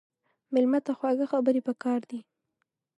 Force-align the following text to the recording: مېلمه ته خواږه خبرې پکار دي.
مېلمه 0.53 0.79
ته 0.85 0.91
خواږه 0.97 1.25
خبرې 1.31 1.61
پکار 1.67 2.01
دي. 2.09 2.19